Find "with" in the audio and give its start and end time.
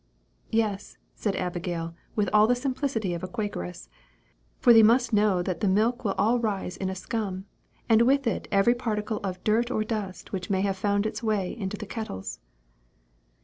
2.15-2.27, 8.01-8.25